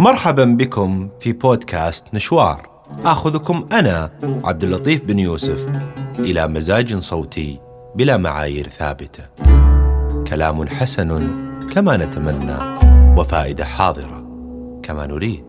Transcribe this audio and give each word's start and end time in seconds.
مرحبا 0.00 0.44
بكم 0.44 1.08
في 1.20 1.32
بودكاست 1.32 2.14
نشوار 2.14 2.70
آخذكم 3.04 3.68
أنا 3.72 4.10
عبد 4.44 4.64
اللطيف 4.64 5.04
بن 5.04 5.18
يوسف 5.18 5.66
إلى 6.18 6.48
مزاج 6.48 6.96
صوتي 6.96 7.60
بلا 7.94 8.16
معايير 8.16 8.68
ثابتة. 8.68 9.24
كلام 10.26 10.66
حسن 10.66 11.28
كما 11.74 11.96
نتمنى 11.96 12.56
وفائدة 13.18 13.64
حاضرة 13.64 14.24
كما 14.82 15.06
نريد. 15.06 15.44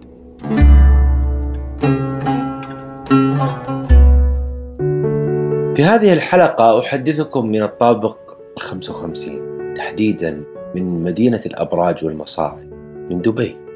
في 5.75 5.83
هذه 5.83 6.13
الحلقة 6.13 6.79
أحدثكم 6.79 7.45
من 7.45 7.63
الطابق 7.63 8.17
الخمس 8.57 8.89
وخمسين 8.89 9.73
تحديدا 9.73 10.43
من 10.75 11.03
مدينة 11.03 11.41
الأبراج 11.45 12.05
والمصاعد 12.05 12.69
من 13.09 13.21
دبي. 13.21 13.70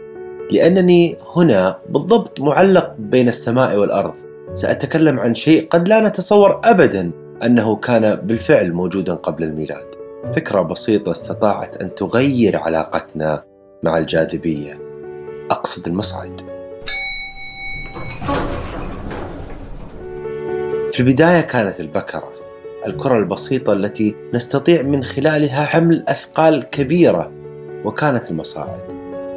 لأنني 0.52 1.18
هنا 1.36 1.80
بالضبط 1.90 2.40
معلق 2.40 2.96
بين 3.00 3.28
السماء 3.28 3.78
والأرض. 3.78 4.14
سأتكلم 4.54 5.20
عن 5.20 5.34
شيء 5.34 5.68
قد 5.68 5.88
لا 5.88 6.00
نتصور 6.00 6.62
أبدا 6.64 7.12
أنه 7.44 7.76
كان 7.76 8.16
بالفعل 8.16 8.74
موجودا 8.74 9.14
قبل 9.14 9.44
الميلاد. 9.44 9.86
فكرة 10.36 10.62
بسيطة 10.62 11.12
استطاعت 11.12 11.78
أن 11.78 11.96
تغير 11.96 12.58
علاقتنا 12.58 13.44
مع 13.84 13.98
الجاذبية. 13.98 14.80
أقصد 15.52 15.88
المصعد. 15.88 16.42
في 20.92 21.00
البداية 21.00 21.42
كانت 21.42 21.80
البكرة 21.80 22.32
الكرة 22.88 23.18
البسيطة 23.18 23.74
التي 23.74 24.16
نستطيع 24.34 24.82
من 24.82 25.04
خلالها 25.04 25.66
حمل 25.66 26.04
أثقال 26.08 26.64
كبيرة 26.70 27.32
وكانت 27.86 28.32
المصاعد. 28.32 28.95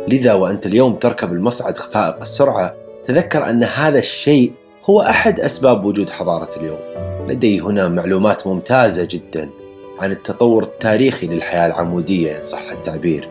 لذا 0.08 0.32
وأنت 0.32 0.66
اليوم 0.66 0.94
تركب 0.94 1.32
المصعد 1.32 1.78
فائق 1.78 2.20
السرعة 2.20 2.74
تذكر 3.06 3.50
أن 3.50 3.64
هذا 3.64 3.98
الشيء 3.98 4.52
هو 4.84 5.00
أحد 5.00 5.40
أسباب 5.40 5.84
وجود 5.84 6.10
حضارة 6.10 6.48
اليوم. 6.56 6.78
لدي 7.28 7.60
هنا 7.60 7.88
معلومات 7.88 8.46
ممتازة 8.46 9.08
جدا 9.10 9.48
عن 10.00 10.10
التطور 10.10 10.62
التاريخي 10.62 11.26
للحياة 11.26 11.66
العمودية 11.66 12.40
إن 12.40 12.44
صح 12.44 12.70
التعبير. 12.70 13.28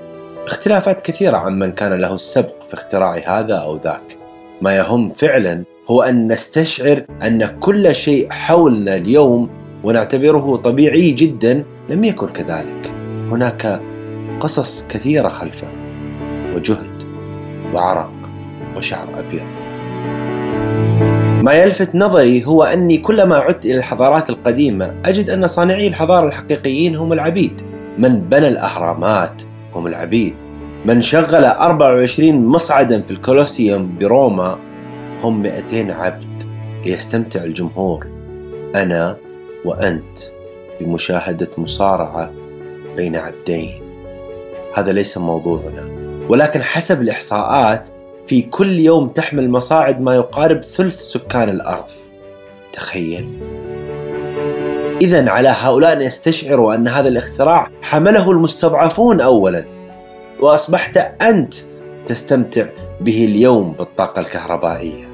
اختلافات 0.47 1.01
كثيرة 1.01 1.37
عن 1.37 1.59
من 1.59 1.71
كان 1.71 1.93
له 1.93 2.15
السبق 2.15 2.67
في 2.67 2.73
اختراع 2.73 3.17
هذا 3.27 3.55
أو 3.55 3.77
ذاك. 3.77 4.17
ما 4.61 4.77
يهم 4.77 5.09
فعلا 5.09 5.63
هو 5.91 6.01
أن 6.01 6.31
نستشعر 6.31 7.05
أن 7.25 7.45
كل 7.59 7.95
شيء 7.95 8.27
حولنا 8.29 8.95
اليوم 8.95 9.49
ونعتبره 9.83 10.55
طبيعي 10.55 11.11
جدا 11.11 11.63
لم 11.89 12.03
يكن 12.03 12.27
كذلك. 12.27 12.93
هناك 13.31 13.81
قصص 14.39 14.85
كثيرة 14.89 15.29
خلفه. 15.29 15.76
وجهد 16.57 17.03
وعرق 17.73 18.11
وشعر 18.77 19.07
أبيض. 19.19 19.47
ما 21.43 21.53
يلفت 21.53 21.95
نظري 21.95 22.45
هو 22.45 22.63
أني 22.63 22.97
كلما 22.97 23.35
عدت 23.35 23.65
إلى 23.65 23.77
الحضارات 23.77 24.29
القديمة 24.29 24.93
أجد 25.05 25.29
أن 25.29 25.47
صانعي 25.47 25.87
الحضارة 25.87 26.27
الحقيقيين 26.27 26.95
هم 26.95 27.13
العبيد. 27.13 27.61
من 27.97 28.19
بنى 28.19 28.47
الأهرامات 28.47 29.43
هم 29.75 29.87
العبيد. 29.87 30.35
من 30.85 31.01
شغل 31.01 31.45
24 31.45 32.45
مصعدا 32.45 33.01
في 33.01 33.11
الكولوسيوم 33.11 33.97
بروما 33.99 34.57
هم 35.23 35.41
200 35.41 35.91
عبد. 35.91 36.43
ليستمتع 36.85 37.43
الجمهور 37.43 38.07
أنا 38.75 39.17
وأنت 39.65 40.19
بمشاهدة 40.81 41.49
مصارعة 41.57 42.31
بين 42.95 43.15
عبدين. 43.15 43.81
هذا 44.75 44.91
ليس 44.91 45.17
موضوعنا. 45.17 46.06
ولكن 46.29 46.63
حسب 46.63 47.01
الإحصاءات 47.01 47.89
في 48.27 48.41
كل 48.41 48.79
يوم 48.79 49.07
تحمل 49.07 49.49
مصاعد 49.49 50.01
ما 50.01 50.15
يقارب 50.15 50.63
ثلث 50.63 50.99
سكان 50.99 51.49
الأرض. 51.49 51.85
تخيل. 52.73 53.27
إذا 55.01 55.29
على 55.29 55.49
هؤلاء 55.49 55.93
أن 55.93 56.01
يستشعروا 56.01 56.75
أن 56.75 56.87
هذا 56.87 57.07
الاختراع 57.07 57.69
حمله 57.81 58.31
المستضعفون 58.31 59.21
أولا. 59.21 59.65
وأصبحت 60.39 60.97
أنت 61.21 61.53
تستمتع 62.05 62.65
به 63.01 63.25
اليوم 63.25 63.71
بالطاقة 63.71 64.19
الكهربائية. 64.19 65.05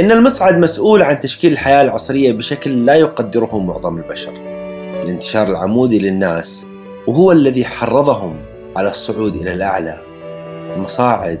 إن 0.00 0.12
المصعد 0.12 0.58
مسؤول 0.58 1.02
عن 1.02 1.20
تشكيل 1.20 1.52
الحياة 1.52 1.82
العصرية 1.82 2.32
بشكل 2.32 2.86
لا 2.86 2.94
يقدره 2.94 3.58
معظم 3.58 3.96
البشر. 3.98 4.32
الانتشار 5.02 5.46
العمودي 5.46 5.98
للناس 5.98 6.66
وهو 7.06 7.32
الذي 7.32 7.64
حرضهم 7.64 8.36
على 8.76 8.90
الصعود 8.90 9.34
إلى 9.34 9.52
الأعلى. 9.52 9.98
المصاعد 10.76 11.40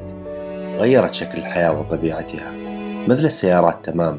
غيرت 0.78 1.14
شكل 1.14 1.38
الحياة 1.38 1.80
وطبيعتها. 1.80 2.52
مثل 3.08 3.24
السيارات 3.24 3.78
تماما. 3.84 4.18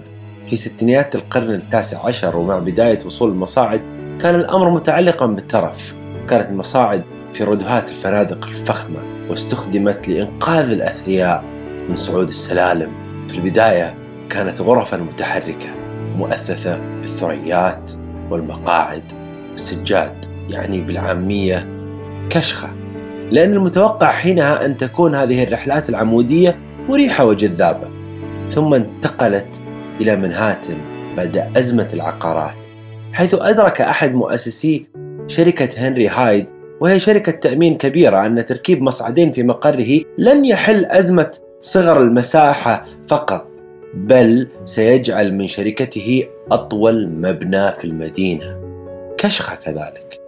في 0.50 0.56
ستينيات 0.56 1.16
القرن 1.16 1.50
التاسع 1.50 2.06
عشر 2.06 2.38
ومع 2.38 2.60
بداية 2.60 3.06
وصول 3.06 3.30
المصاعد 3.30 3.82
كان 4.22 4.36
الأمر 4.36 4.70
متعلقا 4.70 5.26
بالترف. 5.26 5.94
كانت 6.30 6.50
المصاعد 6.50 7.04
في 7.34 7.44
ردهات 7.44 7.90
الفنادق 7.90 8.48
الفخمة 8.48 9.00
واستخدمت 9.30 10.10
لإنقاذ 10.10 10.72
الأثرياء 10.72 11.44
من 11.90 11.96
صعود 11.96 12.28
السلالم. 12.28 12.92
في 13.28 13.36
البداية 13.36 13.94
كانت 14.30 14.62
غرفا 14.62 14.98
متحركة 14.98 15.70
مؤثثة 16.18 16.80
بالثريات 17.02 17.92
والمقاعد. 18.30 19.04
والسجاد 19.52 20.26
يعني 20.50 20.82
بالعامية 20.82 21.68
كشخة. 22.30 22.70
لأن 23.32 23.54
المتوقع 23.54 24.12
حينها 24.12 24.66
أن 24.66 24.78
تكون 24.78 25.16
هذه 25.16 25.44
الرحلات 25.44 25.90
العمودية 25.90 26.58
مريحة 26.90 27.26
وجذابة. 27.26 27.88
ثم 28.52 28.74
انتقلت 28.74 29.48
إلى 30.02 30.16
منهاتن 30.16 30.78
بعد 31.18 31.52
أزمة 31.58 31.88
العقارات 31.94 32.54
حيث 33.14 33.36
أدرك 33.40 33.82
أحد 33.82 34.14
مؤسسي 34.14 34.86
شركة 35.28 35.88
هنري 35.88 36.08
هايد 36.08 36.46
وهي 36.82 37.00
شركة 37.00 37.32
تأمين 37.32 37.78
كبيرة 37.78 38.26
أن 38.26 38.46
تركيب 38.46 38.82
مصعدين 38.82 39.32
في 39.32 39.44
مقره 39.44 40.02
لن 40.18 40.46
يحل 40.46 40.86
أزمة 40.86 41.32
صغر 41.62 42.02
المساحة 42.02 42.86
فقط 43.08 43.48
بل 43.94 44.48
سيجعل 44.66 45.34
من 45.34 45.48
شركته 45.48 46.24
أطول 46.52 47.10
مبنى 47.10 47.72
في 47.72 47.86
المدينة. 47.86 48.58
كشخة 49.18 49.56
كذلك. 49.56 50.20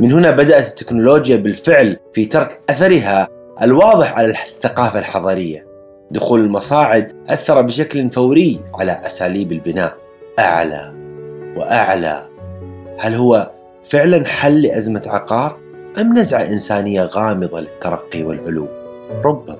من 0.00 0.12
هنا 0.12 0.30
بدأت 0.30 0.68
التكنولوجيا 0.68 1.36
بالفعل 1.36 1.96
في 2.14 2.24
ترك 2.24 2.60
أثرها 2.70 3.28
الواضح 3.62 4.12
على 4.12 4.30
الثقافة 4.30 4.98
الحضارية. 4.98 5.66
دخول 6.10 6.40
المصاعد 6.40 7.12
أثر 7.28 7.60
بشكل 7.60 8.10
فوري 8.10 8.60
على 8.74 8.92
أساليب 9.06 9.52
البناء. 9.52 9.96
أعلى 10.38 10.92
وأعلى. 11.56 12.28
هل 12.98 13.14
هو 13.14 13.50
فعلا 13.90 14.28
حل 14.28 14.62
لأزمة 14.62 15.02
عقار 15.06 15.58
أم 15.98 16.18
نزعة 16.18 16.42
إنسانية 16.42 17.02
غامضة 17.02 17.60
للترقي 17.60 18.22
والعلو؟ 18.22 18.68
ربما. 19.24 19.56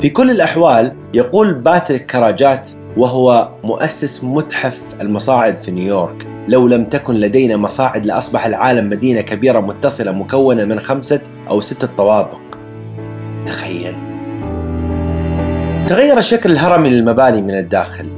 في 0.00 0.10
كل 0.10 0.30
الأحوال 0.30 0.92
يقول 1.14 1.54
باتريك 1.54 2.06
كراجات 2.06 2.70
وهو 2.96 3.48
مؤسس 3.64 4.24
متحف 4.24 4.80
المصاعد 5.00 5.56
في 5.56 5.70
نيويورك. 5.70 6.26
لو 6.48 6.68
لم 6.68 6.84
تكن 6.84 7.14
لدينا 7.14 7.56
مصاعد 7.56 8.06
لأصبح 8.06 8.46
العالم 8.46 8.90
مدينة 8.90 9.20
كبيرة 9.20 9.60
متصلة 9.60 10.12
مكونة 10.12 10.64
من 10.64 10.80
خمسة 10.80 11.20
أو 11.48 11.60
ستة 11.60 11.88
طوابق. 11.98 12.38
تخيل. 13.46 13.94
تغير 15.86 16.18
الشكل 16.18 16.52
الهرمي 16.52 16.90
للمباني 16.90 17.42
من 17.42 17.58
الداخل. 17.58 18.12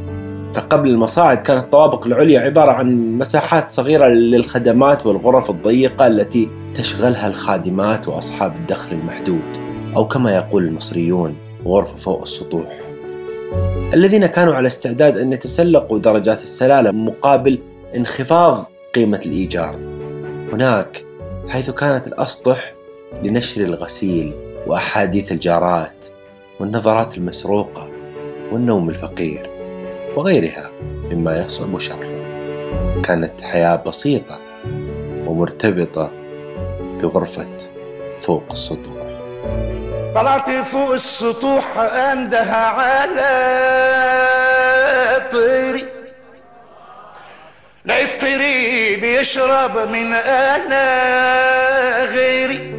فقبل 0.55 0.89
المصاعد 0.89 1.37
كانت 1.37 1.65
الطوابق 1.65 2.07
العليا 2.07 2.41
عبارة 2.41 2.73
عن 2.73 3.19
مساحات 3.19 3.71
صغيرة 3.71 4.09
للخدمات 4.09 5.07
والغرف 5.07 5.51
الضيقة 5.51 6.07
التي 6.07 6.49
تشغلها 6.75 7.27
الخادمات 7.27 8.09
وأصحاب 8.09 8.53
الدخل 8.57 8.97
المحدود 8.97 9.59
أو 9.97 10.09
كما 10.09 10.35
يقول 10.35 10.65
المصريون. 10.65 11.48
غرفة 11.65 11.97
فوق 11.97 12.23
السطوح. 12.23 12.81
الذين 13.95 14.27
كانوا 14.27 14.55
على 14.55 14.67
استعداد 14.67 15.19
أن 15.19 15.33
يتسلقوا 15.33 15.99
درجات 15.99 16.43
السلالم 16.43 17.07
مقابل 17.07 17.59
انخفاض 17.97 18.71
قيمة 18.95 19.21
الإيجار. 19.27 19.77
هناك 20.53 21.05
حيث 21.49 21.71
كانت 21.71 22.07
الأسطح 22.07 22.75
لنشر 23.23 23.65
الغسيل 23.65 24.35
وأحاديث 24.67 25.33
الجارات 25.33 26.07
والنظرات 26.61 27.19
المسروقة 27.19 27.89
والنوم 28.53 28.89
الفقير 28.89 29.51
وغيرها 30.17 30.71
مما 31.11 31.45
يصعب 31.45 31.79
شرحه. 31.79 32.19
كانت 33.05 33.41
حياة 33.41 33.83
بسيطة 33.87 34.39
ومرتبطة 35.27 36.11
بغرفة 37.03 37.57
فوق 38.21 38.45
السطوح. 38.51 38.99
طلعت 40.15 40.51
فوق 40.51 40.93
السطوح 40.93 41.79
انده 41.79 42.53
على 42.53 43.29
طيري 45.33 45.85
لقيت 47.85 48.19
يشرب 49.21 49.89
من 49.89 50.13
أنا 50.15 50.85
غيري. 52.05 52.75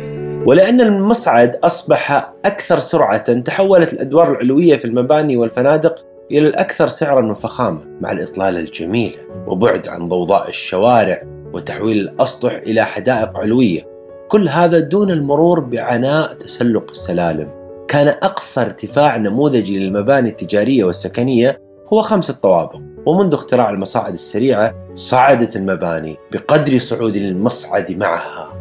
ولأن 0.46 0.82
المصعد 0.82 1.56
أصبح 1.64 2.32
أكثر 2.46 2.80
سرعة 2.80 3.34
تحولت 3.34 3.94
الأدوار 3.94 4.32
العلوية 4.32 4.78
في 4.78 4.86
المباني 4.86 5.38
والفنادق 5.38 6.06
إلى 6.32 6.48
الأكثر 6.48 6.88
سعرا 6.88 7.32
وفخامة 7.32 7.82
مع 8.02 8.12
الإطلالة 8.12 8.60
الجميلة 8.60 9.18
وبعد 9.48 9.88
عن 9.88 10.10
ضوضاء 10.10 10.50
الشوارع 10.50 11.22
وتحويل 11.54 11.98
الأسطح 11.98 12.52
إلى 12.52 12.86
حدائق 12.86 13.40
علوية. 13.40 13.99
كل 14.30 14.50
هذا 14.50 14.80
دون 14.80 15.12
المرور 15.12 15.60
بعناء 15.60 16.34
تسلق 16.34 16.90
السلالم. 16.90 17.50
كان 17.88 18.08
أقصى 18.08 18.62
ارتفاع 18.62 19.18
نموذجي 19.18 19.80
للمباني 19.80 20.30
التجارية 20.30 20.84
والسكنية 20.84 21.62
هو 21.94 22.02
خمسة 22.02 22.34
طوابق 22.34 22.80
ومنذ 23.06 23.34
اختراع 23.34 23.70
المصاعد 23.70 24.14
السريعة 24.14 24.76
صعدت 24.96 25.56
المباني 25.56 26.18
بقدر 26.32 26.78
صعود 26.78 27.16
المصعد 27.16 27.92
معها 27.92 28.54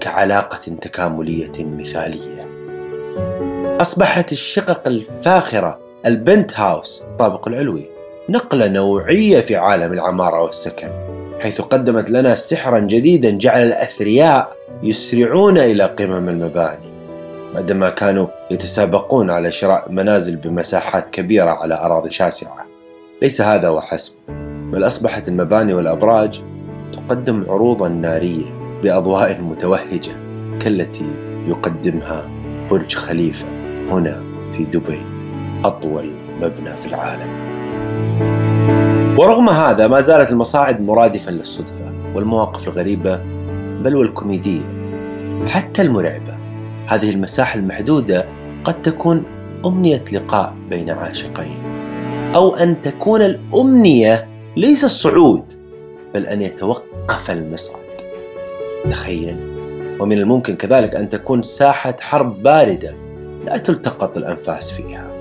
كعلاقة 0.00 0.76
تكاملية 0.80 1.52
مثالية. 1.58 2.48
أصبحت 3.80 4.32
الشقق 4.32 4.86
الفاخرة 4.86 5.78
البنت 6.06 6.60
هاوس 6.60 7.02
الطابق 7.02 7.48
العلوي 7.48 7.90
نقلة 8.28 8.68
نوعية 8.68 9.40
في 9.40 9.56
عالم 9.56 9.92
العمارة 9.92 10.42
والسكن. 10.42 11.11
حيث 11.42 11.60
قدمت 11.60 12.10
لنا 12.10 12.34
سحرا 12.34 12.78
جديدا 12.78 13.30
جعل 13.30 13.66
الأثرياء 13.66 14.56
يسرعون 14.82 15.58
إلى 15.58 15.84
قمم 15.84 16.28
المباني. 16.28 16.92
بعدما 17.54 17.90
كانوا 17.90 18.26
يتسابقون 18.50 19.30
على 19.30 19.52
شراء 19.52 19.92
منازل 19.92 20.36
بمساحات 20.36 21.10
كبيرة 21.10 21.50
على 21.50 21.74
أراضي 21.74 22.10
شاسعة. 22.10 22.66
ليس 23.22 23.40
هذا 23.40 23.68
وحسب 23.68 24.12
بل 24.72 24.86
أصبحت 24.86 25.28
المباني 25.28 25.74
والأبراج 25.74 26.42
تقدم 26.92 27.44
عروضا 27.48 27.88
نارية 27.88 28.78
بأضواء 28.82 29.40
متوهجة 29.40 30.12
كالتي 30.60 31.10
يقدمها 31.46 32.30
برج 32.70 32.94
خليفة 32.94 33.46
هنا 33.90 34.22
في 34.56 34.64
دبي 34.64 35.02
أطول 35.64 36.12
مبنى 36.40 36.76
في 36.82 36.86
العالم. 36.86 37.52
ورغم 39.18 39.48
هذا 39.48 39.88
ما 39.88 40.00
زالت 40.00 40.32
المصاعد 40.32 40.80
مرادفا 40.80 41.30
للصدفة 41.30 41.92
والمواقف 42.14 42.68
الغريبة 42.68 43.16
بل 43.82 43.96
والكوميدية 43.96 44.62
حتى 45.46 45.82
المرعبة. 45.82 46.36
هذه 46.86 47.10
المساحة 47.10 47.58
المحدودة 47.58 48.26
قد 48.64 48.82
تكون 48.82 49.24
أمنية 49.66 50.04
لقاء 50.12 50.54
بين 50.70 50.90
عاشقين 50.90 51.58
أو 52.34 52.56
أن 52.56 52.82
تكون 52.82 53.22
الأمنية 53.22 54.28
ليس 54.56 54.84
الصعود 54.84 55.44
بل 56.14 56.26
أن 56.26 56.42
يتوقف 56.42 57.30
المصعد 57.30 57.82
تخيل 58.90 59.36
ومن 60.00 60.18
الممكن 60.18 60.56
كذلك 60.56 60.94
أن 60.94 61.08
تكون 61.08 61.42
ساحة 61.42 61.96
حرب 62.00 62.42
باردة 62.42 62.94
لا 63.44 63.56
تلتقط 63.56 64.16
الأنفاس 64.16 64.72
فيها. 64.72 65.11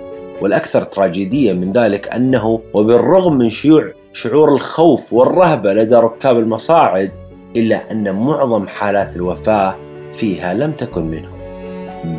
والأكثر 0.42 0.84
تراجيدية 0.84 1.54
من 1.54 1.72
ذلك 1.72 2.08
أنه 2.08 2.62
وبالرغم 2.74 3.38
من 3.38 3.50
شيوع 3.50 3.92
شعور 4.14 4.54
الخوف 4.54 5.14
والرهبة 5.14 5.74
لدى 5.74 5.96
ركاب 5.96 6.40
المصاعد 6.40 7.12
إلا 7.56 7.92
أن 7.92 8.16
معظم 8.16 8.68
حالات 8.68 9.16
الوفاة 9.16 9.76
فيها 10.14 10.54
لم 10.54 10.72
تكن 10.72 11.02
منهم 11.02 11.42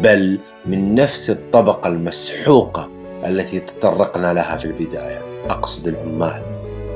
بل 0.02 0.38
من 0.66 0.94
نفس 0.94 1.30
الطبقة 1.30 1.88
المسحوقة 1.88 2.88
التي 3.26 3.60
تطرقنا 3.60 4.34
لها 4.34 4.56
في 4.56 4.64
البداية 4.64 5.22
أقصد 5.48 5.88
العمال 5.88 6.42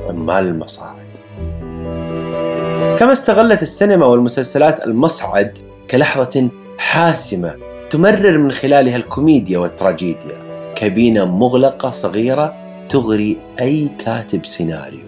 عمال 0.09 0.47
المصاعد. 0.47 1.07
كما 2.99 3.13
استغلت 3.13 3.61
السينما 3.61 4.05
والمسلسلات 4.05 4.83
المصعد 4.85 5.57
كلحظة 5.89 6.49
حاسمة 6.77 7.55
تمرر 7.89 8.37
من 8.37 8.51
خلالها 8.51 8.95
الكوميديا 8.95 9.59
والتراجيديا. 9.59 10.46
كابينة 10.79 11.25
مغلقة 11.25 11.91
صغيرة 11.91 12.53
تغري 12.89 13.37
أي 13.59 13.89
كاتب 14.05 14.45
سيناريو. 14.45 14.99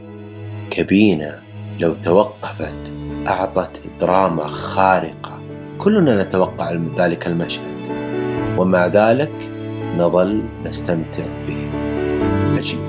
كابينة 0.71 1.31
لو 1.79 1.95
توقفت 2.03 2.93
أعطت 3.27 3.81
دراما 4.01 4.47
خارقة. 4.47 5.39
كلنا 5.77 6.23
نتوقع 6.23 6.77
ذلك 6.97 7.27
المشهد. 7.27 7.63
ومع 8.57 8.87
ذلك 8.87 9.31
نظل 9.97 10.41
نستمتع 10.65 11.23
به. 11.47 11.69
عجيب. 12.57 12.79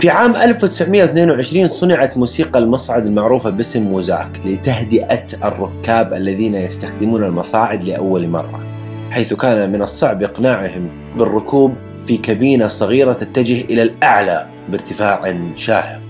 في 0.00 0.10
عام 0.10 0.36
1922 0.36 1.66
صنعت 1.66 2.18
موسيقى 2.18 2.58
المصعد 2.58 3.06
المعروفة 3.06 3.50
باسم 3.50 3.82
موزاك 3.82 4.40
لتهدئة 4.44 5.26
الركاب 5.44 6.14
الذين 6.14 6.54
يستخدمون 6.54 7.24
المصاعد 7.24 7.84
لأول 7.84 8.28
مرة. 8.28 8.65
حيث 9.10 9.34
كان 9.34 9.72
من 9.72 9.82
الصعب 9.82 10.22
إقناعهم 10.22 10.88
بالركوب 11.16 11.74
في 12.06 12.16
كابينة 12.16 12.68
صغيرة 12.68 13.12
تتجه 13.12 13.60
إلى 13.60 13.82
الأعلى 13.82 14.46
بارتفاع 14.68 15.34
شاهق 15.56 16.06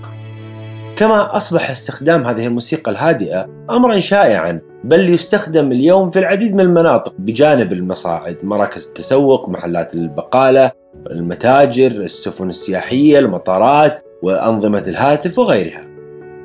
كما 0.95 1.35
أصبح 1.35 1.69
استخدام 1.69 2.27
هذه 2.27 2.45
الموسيقى 2.47 2.91
الهادئة 2.91 3.49
أمرا 3.69 3.99
شائعا 3.99 4.59
بل 4.83 5.09
يستخدم 5.09 5.71
اليوم 5.71 6.11
في 6.11 6.19
العديد 6.19 6.55
من 6.55 6.61
المناطق 6.61 7.13
بجانب 7.19 7.73
المصاعد 7.73 8.37
مراكز 8.43 8.87
التسوق 8.87 9.49
محلات 9.49 9.93
البقالة 9.93 10.71
المتاجر 11.11 11.91
السفن 11.91 12.49
السياحية 12.49 13.19
المطارات 13.19 14.01
وأنظمة 14.23 14.83
الهاتف 14.87 15.39
وغيرها. 15.39 15.87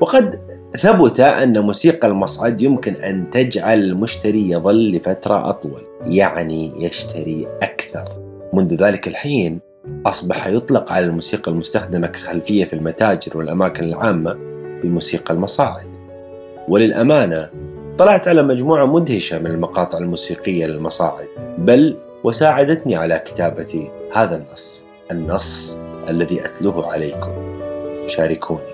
وقد 0.00 0.40
ثبت 0.78 1.20
أن 1.20 1.58
موسيقى 1.58 2.08
المصعد 2.08 2.60
يمكن 2.60 2.94
أن 2.94 3.30
تجعل 3.30 3.78
المشتري 3.78 4.50
يظل 4.50 4.92
لفترة 4.92 5.50
أطول. 5.50 5.82
يعني 6.06 6.84
يشتري 6.84 7.48
أكثر. 7.62 8.04
منذ 8.52 8.74
ذلك 8.74 9.08
الحين 9.08 9.60
أصبح 10.06 10.46
يطلق 10.46 10.92
على 10.92 11.06
الموسيقى 11.06 11.50
المستخدمة 11.50 12.06
كخلفية 12.06 12.64
في 12.64 12.72
المتاجر 12.72 13.38
والأماكن 13.38 13.84
العامة 13.84 14.38
بموسيقى 14.82 15.34
المصاعد. 15.34 15.86
وللأمانة 16.68 17.50
طلعت 17.98 18.28
على 18.28 18.42
مجموعة 18.42 18.86
مدهشة 18.86 19.38
من 19.38 19.46
المقاطع 19.46 19.98
الموسيقية 19.98 20.66
للمصاعد 20.66 21.28
بل 21.58 21.96
وساعدتني 22.24 22.96
على 22.96 23.18
كتابة 23.18 23.90
هذا 24.14 24.36
النص 24.36 24.86
النص 25.10 25.80
الذي 26.08 26.44
أتلوه 26.44 26.92
عليكم. 26.92 27.32
شاركوني. 28.08 28.71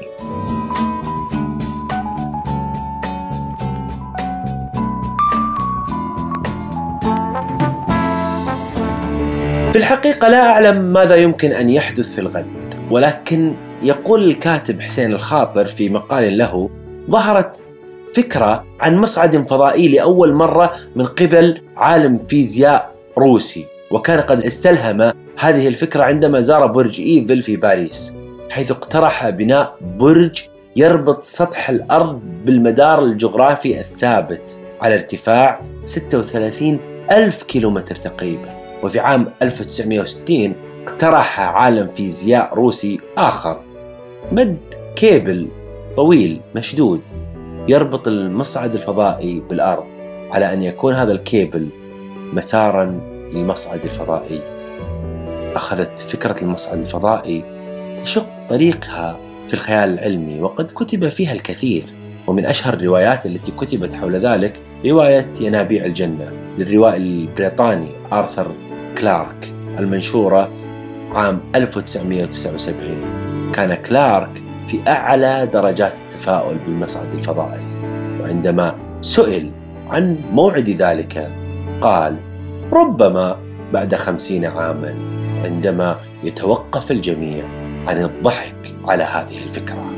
في 9.78 9.84
الحقيقة 9.84 10.28
لا 10.28 10.50
أعلم 10.50 10.92
ماذا 10.92 11.16
يمكن 11.16 11.52
أن 11.52 11.70
يحدث 11.70 12.14
في 12.14 12.20
الغد 12.20 12.74
ولكن 12.90 13.54
يقول 13.82 14.24
الكاتب 14.24 14.80
حسين 14.80 15.12
الخاطر 15.12 15.66
في 15.66 15.88
مقال 15.88 16.38
له 16.38 16.70
ظهرت 17.10 17.66
فكرة 18.14 18.64
عن 18.80 18.96
مصعد 18.96 19.48
فضائي 19.48 19.88
لأول 19.88 20.32
مرة 20.34 20.72
من 20.96 21.06
قبل 21.06 21.60
عالم 21.76 22.18
فيزياء 22.28 22.94
روسي 23.18 23.66
وكان 23.90 24.20
قد 24.20 24.44
استلهم 24.44 25.12
هذه 25.38 25.68
الفكرة 25.68 26.02
عندما 26.02 26.40
زار 26.40 26.66
برج 26.66 27.00
إيفل 27.00 27.42
في 27.42 27.56
باريس 27.56 28.14
حيث 28.50 28.70
اقترح 28.70 29.30
بناء 29.30 29.76
برج 29.80 30.42
يربط 30.76 31.24
سطح 31.24 31.70
الأرض 31.70 32.20
بالمدار 32.44 33.04
الجغرافي 33.04 33.80
الثابت 33.80 34.58
على 34.80 34.94
ارتفاع 34.94 35.60
36 35.84 36.78
ألف 37.12 37.42
كيلومتر 37.42 37.96
تقريبا. 37.96 38.57
وفي 38.82 39.00
عام 39.00 39.26
1960 39.42 40.52
اقترح 40.86 41.40
عالم 41.40 41.88
فيزياء 41.96 42.54
روسي 42.54 43.00
آخر. 43.16 43.60
مد 44.32 44.58
كيبل 44.96 45.48
طويل 45.96 46.40
مشدود 46.54 47.00
يربط 47.68 48.08
المصعد 48.08 48.74
الفضائي 48.74 49.42
بالأرض 49.50 49.84
على 50.30 50.52
أن 50.52 50.62
يكون 50.62 50.94
هذا 50.94 51.12
الكيبل 51.12 51.68
مسارا 52.32 53.00
للمصعد 53.32 53.80
الفضائي. 53.84 54.42
أخذت 55.56 56.00
فكرة 56.00 56.42
المصعد 56.42 56.78
الفضائي 56.78 57.44
تشق 58.04 58.26
طريقها 58.50 59.18
في 59.48 59.54
الخيال 59.54 59.98
العلمي 59.98 60.40
وقد 60.40 60.66
كتب 60.74 61.08
فيها 61.08 61.32
الكثير 61.32 61.84
ومن 62.26 62.46
أشهر 62.46 62.74
الروايات 62.74 63.26
التي 63.26 63.52
كتبت 63.52 63.94
حول 63.94 64.16
ذلك 64.16 64.60
رواية 64.86 65.28
ينابيع 65.40 65.84
الجنة 65.84 66.32
للروائي 66.58 66.96
البريطاني 66.96 67.88
آرثر 68.12 68.46
كلارك 68.98 69.54
المنشورة 69.78 70.48
عام 71.12 71.40
1979 71.54 73.52
كان 73.52 73.74
كلارك 73.74 74.42
في 74.68 74.80
أعلى 74.88 75.48
درجات 75.52 75.92
التفاؤل 75.92 76.56
بالمصعد 76.66 77.14
الفضائي. 77.14 77.60
وعندما 78.20 78.74
سئل 79.00 79.50
عن 79.90 80.18
موعد 80.32 80.70
ذلك 80.70 81.30
قال 81.80 82.16
ربما 82.72 83.36
بعد 83.72 83.94
خمسين 83.94 84.44
عاما 84.44 84.94
عندما 85.44 85.96
يتوقف 86.24 86.90
الجميع 86.90 87.44
عن 87.86 88.04
الضحك 88.04 88.74
على 88.88 89.02
هذه 89.02 89.42
الفكرة. 89.44 89.90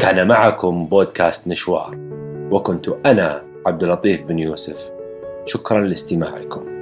كان 0.00 0.28
معكم 0.28 0.86
بودكاست 0.86 1.48
نشوار 1.48 1.96
وكنت 2.50 2.88
أنا 3.06 3.47
عبد 3.68 3.84
اللطيف 3.84 4.22
بن 4.22 4.38
يوسف. 4.38 4.90
شكرا 5.46 5.80
لاستماعكم. 5.80 6.77